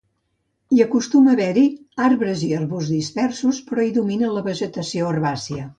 [0.75, 1.65] Hi acostuma a haver-hi
[2.07, 5.67] arbres i arbusts dispersos, però hi domina la vegetació herbàcia.